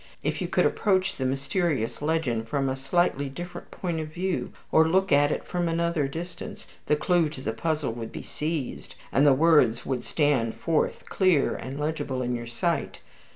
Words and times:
If 0.23 0.41
you 0.41 0.47
could 0.47 0.65
approach 0.65 1.17
the 1.17 1.27
mysterious 1.27 2.01
legend 2.01 2.47
from 2.49 2.67
a 2.69 2.75
slightly 2.75 3.29
different 3.29 3.69
point 3.69 3.99
of 3.99 4.07
view, 4.11 4.51
or 4.71 4.87
look 4.87 5.11
at 5.11 5.31
it 5.31 5.43
from 5.43 5.67
another 5.69 6.07
distance, 6.07 6.65
the 6.87 6.95
clew 6.95 7.29
to 7.29 7.39
the 7.41 7.53
puzzle 7.53 7.93
would 7.93 8.11
be 8.11 8.23
seized, 8.23 8.95
and 9.11 9.27
the 9.27 9.33
words 9.35 9.85
would 9.85 10.03
stand 10.03 10.55
forth 10.55 11.05
clear 11.05 11.55
and 11.55 11.79
legible 11.79 12.23
in 12.23 12.33
your 12.35 12.47
sight. 12.47 12.97